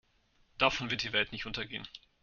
Davon 0.57 0.89
wird 0.89 1.03
die 1.03 1.13
Welt 1.13 1.31
nicht 1.31 1.45
untergehen. 1.45 1.87